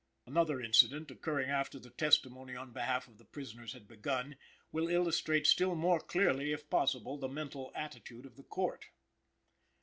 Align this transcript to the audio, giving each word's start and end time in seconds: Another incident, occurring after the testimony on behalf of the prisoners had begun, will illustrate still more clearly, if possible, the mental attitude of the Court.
Another 0.25 0.59
incident, 0.59 1.11
occurring 1.11 1.51
after 1.51 1.77
the 1.77 1.91
testimony 1.91 2.55
on 2.55 2.71
behalf 2.71 3.07
of 3.07 3.19
the 3.19 3.23
prisoners 3.25 3.73
had 3.73 3.87
begun, 3.87 4.35
will 4.71 4.87
illustrate 4.89 5.45
still 5.45 5.75
more 5.75 5.99
clearly, 5.99 6.51
if 6.51 6.71
possible, 6.71 7.19
the 7.19 7.29
mental 7.29 7.71
attitude 7.75 8.25
of 8.25 8.35
the 8.35 8.41
Court. 8.41 8.85